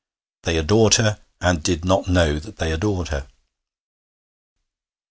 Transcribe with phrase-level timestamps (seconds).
[0.41, 3.27] They adored her, and did not know that they adored her.